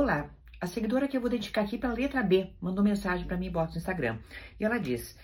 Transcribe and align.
Olá, 0.00 0.30
a 0.58 0.66
seguidora 0.66 1.06
que 1.06 1.14
eu 1.14 1.20
vou 1.20 1.28
identificar 1.28 1.60
aqui 1.60 1.76
pela 1.76 1.92
letra 1.92 2.22
B 2.22 2.54
mandou 2.58 2.82
mensagem 2.82 3.26
para 3.26 3.36
mim 3.36 3.48
inbox 3.48 3.74
no 3.74 3.76
Instagram. 3.76 4.16
E 4.58 4.64
ela 4.64 4.78
diz: 4.78 5.14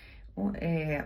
é, 0.53 1.05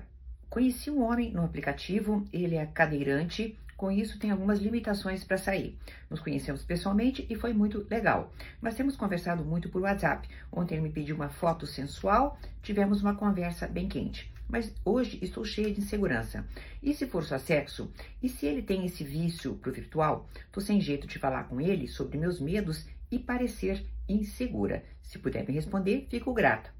Conheci 0.49 0.91
um 0.91 1.01
homem 1.01 1.31
no 1.31 1.45
aplicativo, 1.45 2.25
ele 2.33 2.57
é 2.57 2.65
cadeirante, 2.65 3.57
com 3.77 3.89
isso 3.89 4.19
tem 4.19 4.29
algumas 4.29 4.59
limitações 4.59 5.23
para 5.23 5.37
sair. 5.37 5.79
Nos 6.09 6.19
conhecemos 6.19 6.65
pessoalmente 6.65 7.25
e 7.29 7.35
foi 7.37 7.53
muito 7.53 7.87
legal. 7.89 8.33
Mas 8.59 8.75
temos 8.75 8.97
conversado 8.97 9.45
muito 9.45 9.69
por 9.69 9.83
WhatsApp. 9.83 10.27
Ontem 10.51 10.75
ele 10.75 10.83
me 10.83 10.91
pediu 10.91 11.15
uma 11.15 11.29
foto 11.29 11.65
sensual, 11.65 12.37
tivemos 12.61 13.01
uma 13.01 13.15
conversa 13.15 13.67
bem 13.67 13.87
quente. 13.87 14.29
Mas 14.49 14.75
hoje 14.83 15.17
estou 15.21 15.45
cheia 15.45 15.73
de 15.73 15.79
insegurança. 15.79 16.45
E 16.83 16.93
se 16.93 17.07
for 17.07 17.23
só 17.23 17.39
sexo? 17.39 17.89
E 18.21 18.27
se 18.27 18.45
ele 18.45 18.61
tem 18.61 18.85
esse 18.85 19.05
vício 19.05 19.55
pro 19.55 19.71
virtual? 19.71 20.27
Tô 20.51 20.59
sem 20.59 20.81
jeito 20.81 21.07
de 21.07 21.17
falar 21.17 21.45
com 21.45 21.61
ele 21.61 21.87
sobre 21.87 22.17
meus 22.17 22.41
medos 22.41 22.85
e 23.11 23.19
parecer 23.19 23.85
insegura. 24.07 24.83
Se 25.01 25.19
puder 25.19 25.45
me 25.45 25.53
responder, 25.53 26.07
fico 26.09 26.33
grata. 26.33 26.73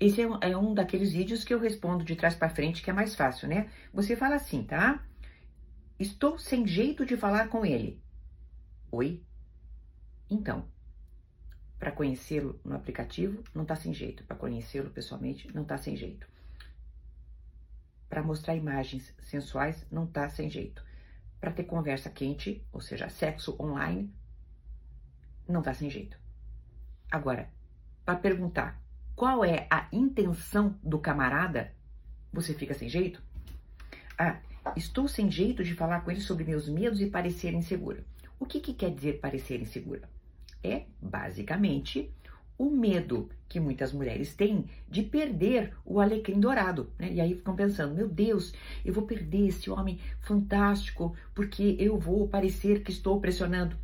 Esse 0.00 0.22
é 0.22 0.26
um, 0.26 0.38
é 0.40 0.56
um 0.56 0.74
daqueles 0.74 1.12
vídeos 1.12 1.44
que 1.44 1.54
eu 1.54 1.60
respondo 1.60 2.04
de 2.04 2.16
trás 2.16 2.34
para 2.34 2.48
frente, 2.48 2.82
que 2.82 2.90
é 2.90 2.92
mais 2.92 3.14
fácil, 3.14 3.48
né? 3.48 3.70
Você 3.92 4.16
fala 4.16 4.34
assim, 4.34 4.64
tá? 4.64 5.04
Estou 5.98 6.38
sem 6.38 6.66
jeito 6.66 7.06
de 7.06 7.16
falar 7.16 7.48
com 7.48 7.64
ele. 7.64 8.02
Oi? 8.90 9.22
Então, 10.28 10.66
para 11.78 11.92
conhecê-lo 11.92 12.58
no 12.64 12.74
aplicativo, 12.74 13.42
não 13.54 13.64
tá 13.64 13.76
sem 13.76 13.92
jeito. 13.92 14.24
Para 14.24 14.36
conhecê-lo 14.36 14.90
pessoalmente, 14.90 15.54
não 15.54 15.64
tá 15.64 15.76
sem 15.76 15.96
jeito. 15.96 16.26
Para 18.08 18.22
mostrar 18.22 18.56
imagens 18.56 19.14
sensuais, 19.20 19.86
não 19.90 20.06
tá 20.06 20.28
sem 20.28 20.48
jeito. 20.48 20.84
Para 21.40 21.52
ter 21.52 21.64
conversa 21.64 22.10
quente, 22.10 22.66
ou 22.72 22.80
seja, 22.80 23.08
sexo 23.08 23.56
online, 23.60 24.12
não 25.48 25.62
tá 25.62 25.74
sem 25.74 25.90
jeito. 25.90 26.18
Agora, 27.10 27.48
para 28.04 28.16
perguntar 28.16 28.80
qual 29.14 29.44
é 29.44 29.66
a 29.70 29.86
intenção 29.92 30.76
do 30.82 30.98
camarada, 30.98 31.72
você 32.32 32.52
fica 32.52 32.74
sem 32.74 32.88
jeito? 32.88 33.22
Ah, 34.18 34.38
estou 34.76 35.06
sem 35.06 35.30
jeito 35.30 35.62
de 35.62 35.74
falar 35.74 36.00
com 36.00 36.10
ele 36.10 36.20
sobre 36.20 36.44
meus 36.44 36.68
medos 36.68 37.00
e 37.00 37.06
parecer 37.06 37.54
insegura. 37.54 38.04
O 38.38 38.46
que, 38.46 38.60
que 38.60 38.74
quer 38.74 38.90
dizer 38.90 39.20
parecer 39.20 39.60
insegura? 39.60 40.08
É 40.62 40.86
basicamente 41.00 42.12
o 42.56 42.70
medo 42.70 43.28
que 43.48 43.60
muitas 43.60 43.92
mulheres 43.92 44.34
têm 44.34 44.64
de 44.88 45.02
perder 45.02 45.74
o 45.84 46.00
alecrim 46.00 46.40
dourado. 46.40 46.92
Né? 46.98 47.12
E 47.12 47.20
aí 47.20 47.34
ficam 47.34 47.54
pensando: 47.54 47.94
meu 47.94 48.08
Deus, 48.08 48.52
eu 48.84 48.92
vou 48.92 49.06
perder 49.06 49.48
esse 49.48 49.70
homem 49.70 49.98
fantástico 50.20 51.16
porque 51.34 51.76
eu 51.78 51.98
vou 51.98 52.28
parecer 52.28 52.82
que 52.82 52.90
estou 52.90 53.20
pressionando. 53.20 53.76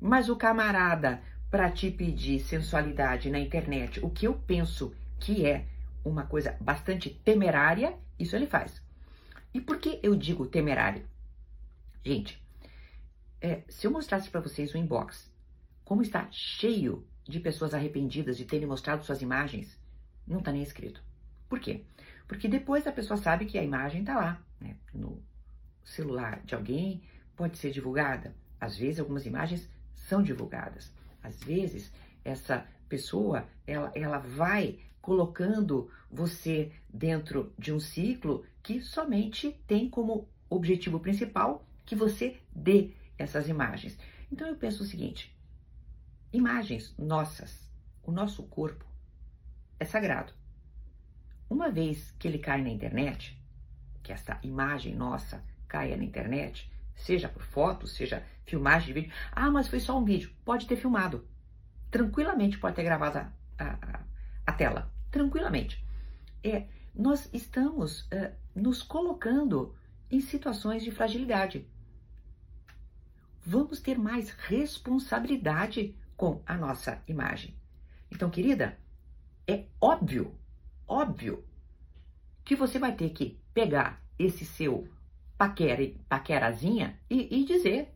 Mas 0.00 0.28
o 0.28 0.36
camarada, 0.36 1.22
para 1.50 1.70
te 1.70 1.90
pedir 1.90 2.40
sensualidade 2.40 3.30
na 3.30 3.38
internet, 3.38 4.04
o 4.04 4.10
que 4.10 4.26
eu 4.26 4.34
penso 4.34 4.94
que 5.18 5.46
é 5.46 5.66
uma 6.04 6.24
coisa 6.24 6.56
bastante 6.60 7.10
temerária, 7.10 7.96
isso 8.18 8.36
ele 8.36 8.46
faz. 8.46 8.82
E 9.52 9.60
por 9.60 9.78
que 9.78 10.00
eu 10.02 10.14
digo 10.14 10.46
temerário? 10.46 11.06
Gente, 12.04 12.42
é, 13.40 13.62
se 13.68 13.86
eu 13.86 13.90
mostrasse 13.90 14.28
para 14.28 14.40
vocês 14.40 14.74
o 14.74 14.78
inbox, 14.78 15.32
como 15.84 16.02
está 16.02 16.28
cheio 16.30 17.06
de 17.24 17.40
pessoas 17.40 17.72
arrependidas 17.72 18.36
de 18.36 18.44
terem 18.44 18.66
mostrado 18.66 19.04
suas 19.04 19.22
imagens, 19.22 19.78
não 20.26 20.38
está 20.38 20.52
nem 20.52 20.62
escrito. 20.62 21.02
Por 21.48 21.60
quê? 21.60 21.84
Porque 22.26 22.48
depois 22.48 22.86
a 22.86 22.92
pessoa 22.92 23.16
sabe 23.16 23.46
que 23.46 23.58
a 23.58 23.62
imagem 23.62 24.00
está 24.00 24.16
lá, 24.16 24.42
né, 24.60 24.76
no 24.92 25.22
celular 25.82 26.40
de 26.44 26.54
alguém, 26.54 27.02
pode 27.36 27.58
ser 27.58 27.70
divulgada. 27.70 28.34
Às 28.60 28.76
vezes 28.76 28.98
algumas 28.98 29.26
imagens 29.26 29.68
são 29.94 30.22
divulgadas. 30.22 30.92
Às 31.22 31.42
vezes, 31.42 31.92
essa 32.24 32.66
pessoa, 32.88 33.46
ela, 33.66 33.90
ela 33.94 34.18
vai 34.18 34.78
colocando 35.00 35.90
você 36.10 36.72
dentro 36.88 37.52
de 37.58 37.72
um 37.72 37.80
ciclo 37.80 38.44
que 38.62 38.80
somente 38.80 39.52
tem 39.66 39.88
como 39.88 40.28
objetivo 40.48 41.00
principal 41.00 41.66
que 41.84 41.94
você 41.94 42.40
dê 42.54 42.92
essas 43.18 43.48
imagens. 43.48 43.98
Então 44.30 44.48
eu 44.48 44.56
penso 44.56 44.82
o 44.82 44.86
seguinte: 44.86 45.36
imagens 46.32 46.94
nossas, 46.98 47.70
o 48.02 48.10
nosso 48.10 48.42
corpo 48.44 48.84
é 49.78 49.84
sagrado. 49.84 50.32
Uma 51.48 51.70
vez 51.70 52.10
que 52.18 52.26
ele 52.26 52.38
cai 52.38 52.62
na 52.62 52.70
internet, 52.70 53.38
que 54.02 54.12
essa 54.12 54.38
imagem 54.42 54.94
nossa 54.94 55.44
caia 55.68 55.96
na 55.96 56.04
internet, 56.04 56.70
seja 56.94 57.28
por 57.28 57.42
foto, 57.42 57.86
seja 57.86 58.24
filmagem 58.44 58.88
de 58.88 58.92
vídeo. 58.92 59.12
Ah, 59.32 59.50
mas 59.50 59.68
foi 59.68 59.80
só 59.80 59.98
um 59.98 60.04
vídeo. 60.04 60.30
Pode 60.44 60.66
ter 60.66 60.76
filmado. 60.76 61.26
Tranquilamente 61.90 62.58
pode 62.58 62.76
ter 62.76 62.82
gravado 62.82 63.18
a, 63.18 63.32
a, 63.58 64.00
a 64.46 64.52
tela. 64.52 64.92
Tranquilamente. 65.10 65.84
É, 66.42 66.66
nós 66.94 67.28
estamos 67.32 68.06
é, 68.10 68.32
nos 68.54 68.82
colocando 68.82 69.74
em 70.10 70.20
situações 70.20 70.82
de 70.82 70.90
fragilidade. 70.90 71.68
Vamos 73.44 73.80
ter 73.80 73.98
mais 73.98 74.30
responsabilidade 74.30 75.96
com 76.16 76.42
a 76.46 76.56
nossa 76.56 77.02
imagem. 77.06 77.54
Então, 78.10 78.30
querida, 78.30 78.78
é 79.46 79.64
óbvio, 79.80 80.34
óbvio, 80.86 81.44
que 82.44 82.54
você 82.54 82.78
vai 82.78 82.94
ter 82.94 83.10
que 83.10 83.38
pegar 83.52 84.02
esse 84.18 84.44
seu 84.44 84.88
paquera, 85.44 85.92
paquerazinha 86.08 86.98
e, 87.10 87.40
e 87.40 87.44
dizer 87.44 87.94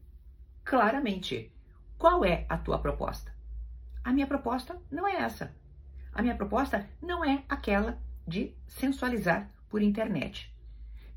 claramente 0.63 1.51
qual 1.97 2.23
é 2.23 2.45
a 2.47 2.59
tua 2.59 2.79
proposta. 2.79 3.35
A 4.05 4.13
minha 4.13 4.27
proposta 4.27 4.79
não 4.91 5.09
é 5.09 5.17
essa. 5.17 5.57
A 6.13 6.21
minha 6.21 6.37
proposta 6.37 6.87
não 7.01 7.25
é 7.25 7.45
aquela 7.49 7.99
de 8.27 8.55
sensualizar 8.67 9.51
por 9.71 9.81
internet. 9.81 10.55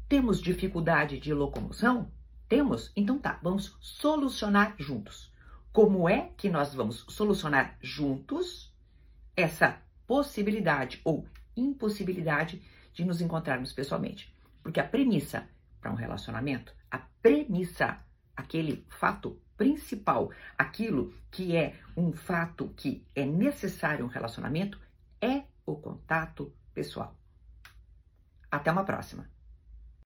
Temos 0.08 0.42
dificuldade 0.42 1.20
de 1.20 1.34
locomoção? 1.34 2.10
Temos? 2.48 2.94
Então 2.96 3.20
tá, 3.20 3.38
vamos 3.44 3.76
solucionar 3.82 4.76
juntos. 4.80 5.34
Como 5.74 6.08
é 6.08 6.32
que 6.38 6.50
nós 6.50 6.74
vamos 6.74 7.06
solucionar 7.10 7.78
juntos 7.82 8.74
essa 9.36 9.82
possibilidade 10.08 11.02
ou 11.04 11.26
impossibilidade 11.58 12.62
de 12.94 13.04
nos 13.04 13.20
encontrarmos 13.20 13.74
pessoalmente? 13.74 14.34
Porque 14.64 14.80
a 14.80 14.88
premissa 14.88 15.48
para 15.82 15.92
um 15.92 15.96
relacionamento, 15.96 16.74
a 16.90 17.00
premissa, 17.22 17.98
aquele 18.36 18.86
fato 18.88 19.42
principal, 19.58 20.32
aquilo 20.58 21.14
que 21.30 21.56
é 21.56 21.80
um 21.98 22.14
fato 22.14 22.70
que 22.78 23.06
é 23.16 23.26
necessário 23.26 24.06
um 24.06 24.10
relacionamento, 24.10 24.80
é 25.20 25.44
o 25.66 25.76
contato 25.76 26.54
pessoal. 26.74 27.16
Até 28.50 28.72
uma 28.72 28.84
próxima! 28.84 29.30